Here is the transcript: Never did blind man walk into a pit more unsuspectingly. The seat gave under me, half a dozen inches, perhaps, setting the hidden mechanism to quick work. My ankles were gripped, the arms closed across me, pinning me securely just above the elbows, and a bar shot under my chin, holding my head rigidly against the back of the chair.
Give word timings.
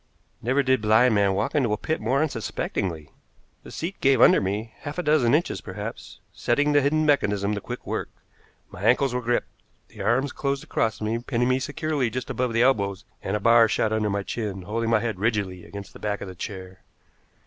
Never 0.41 0.63
did 0.63 0.81
blind 0.81 1.13
man 1.13 1.35
walk 1.35 1.53
into 1.53 1.73
a 1.73 1.77
pit 1.77 2.01
more 2.01 2.23
unsuspectingly. 2.23 3.11
The 3.61 3.69
seat 3.69 4.01
gave 4.01 4.19
under 4.19 4.41
me, 4.41 4.73
half 4.79 4.97
a 4.97 5.03
dozen 5.03 5.35
inches, 5.35 5.61
perhaps, 5.61 6.19
setting 6.33 6.71
the 6.71 6.81
hidden 6.81 7.05
mechanism 7.05 7.53
to 7.53 7.61
quick 7.61 7.85
work. 7.85 8.09
My 8.71 8.81
ankles 8.81 9.13
were 9.13 9.21
gripped, 9.21 9.49
the 9.89 10.01
arms 10.01 10.31
closed 10.31 10.63
across 10.63 11.01
me, 11.01 11.19
pinning 11.19 11.49
me 11.49 11.59
securely 11.59 12.09
just 12.09 12.31
above 12.31 12.51
the 12.51 12.63
elbows, 12.63 13.05
and 13.21 13.35
a 13.35 13.39
bar 13.39 13.67
shot 13.67 13.93
under 13.93 14.09
my 14.09 14.23
chin, 14.23 14.63
holding 14.63 14.89
my 14.89 15.01
head 15.01 15.19
rigidly 15.19 15.65
against 15.65 15.93
the 15.93 15.99
back 15.99 16.19
of 16.19 16.27
the 16.27 16.33
chair. 16.33 16.81